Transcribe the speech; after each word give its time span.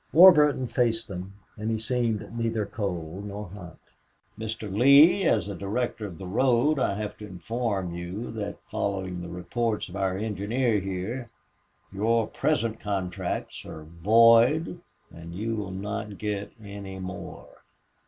Warburton 0.13 0.65
faced 0.65 1.07
them 1.07 1.33
and 1.57 1.69
he 1.69 1.77
seemed 1.77 2.35
neither 2.35 2.65
cold 2.65 3.23
nor 3.27 3.49
hot. 3.49 3.77
"Mr. 4.35 4.67
Lee, 4.75 5.25
as 5.25 5.47
a 5.47 5.53
director 5.53 6.07
of 6.07 6.17
the 6.17 6.25
road 6.25 6.79
I 6.79 6.95
have 6.95 7.15
to 7.19 7.27
inform 7.27 7.93
you 7.93 8.31
that, 8.31 8.57
following 8.65 9.21
the 9.21 9.29
reports 9.29 9.89
of 9.89 9.95
our 9.95 10.17
engineer 10.17 10.79
here, 10.79 11.27
your 11.93 12.25
present 12.25 12.79
contracts 12.79 13.63
are 13.63 13.83
void 13.83 14.79
and 15.11 15.35
you 15.35 15.55
will 15.55 15.69
not 15.69 16.17
get 16.17 16.51
any 16.59 16.97
more." 16.97 17.57